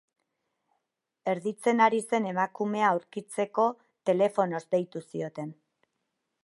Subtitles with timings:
[1.33, 3.67] Erditzen ari zen emakumea aurkitzeko
[4.11, 5.55] telefonoz deitu zioten.